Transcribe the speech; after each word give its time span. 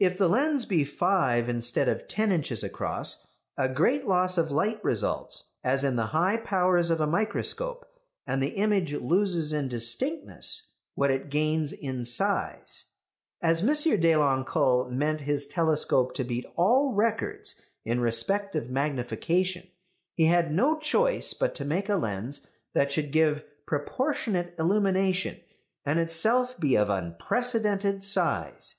If 0.00 0.16
the 0.16 0.30
lens 0.30 0.64
be 0.64 0.82
five 0.86 1.46
instead 1.46 1.90
of 1.90 2.08
ten 2.08 2.32
inches 2.32 2.64
across, 2.64 3.26
a 3.58 3.68
great 3.68 4.06
loss 4.06 4.38
of 4.38 4.50
light 4.50 4.82
results, 4.82 5.50
as 5.62 5.84
in 5.84 5.94
the 5.94 6.06
high 6.06 6.38
powers 6.38 6.88
of 6.88 7.02
a 7.02 7.06
microscope, 7.06 7.84
and 8.26 8.42
the 8.42 8.54
image 8.56 8.94
loses 8.94 9.52
in 9.52 9.68
distinctness 9.68 10.72
what 10.94 11.10
it 11.10 11.28
gains 11.28 11.74
in 11.74 12.06
size. 12.06 12.86
As 13.42 13.60
M. 13.60 13.68
Deloncle 14.00 14.88
meant 14.90 15.20
his 15.20 15.46
telescope 15.46 16.14
to 16.14 16.24
beat 16.24 16.46
all 16.56 16.94
records 16.94 17.60
in 17.84 18.00
respect 18.00 18.56
of 18.56 18.70
magnification, 18.70 19.68
he 20.14 20.24
had 20.28 20.50
no 20.50 20.78
choice 20.78 21.34
but 21.34 21.54
to 21.56 21.66
make 21.66 21.90
a 21.90 21.96
lens 21.96 22.40
that 22.72 22.90
should 22.90 23.10
give 23.12 23.44
proportionate 23.66 24.54
illumination, 24.58 25.38
and 25.84 25.98
itself 25.98 26.58
be 26.58 26.74
of 26.74 26.88
unprecedented 26.88 28.02
size. 28.02 28.76